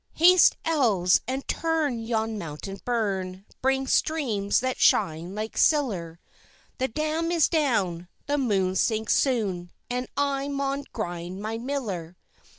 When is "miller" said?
11.59-12.17